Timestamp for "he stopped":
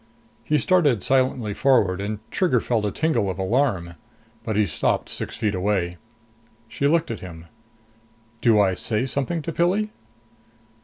4.55-5.09